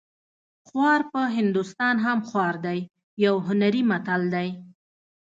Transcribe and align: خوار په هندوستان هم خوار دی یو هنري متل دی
خوار 0.67 1.01
په 1.11 1.21
هندوستان 1.37 1.95
هم 2.05 2.19
خوار 2.29 2.55
دی 2.65 2.79
یو 3.25 3.35
هنري 3.47 3.81
متل 3.89 4.21
دی 4.35 4.49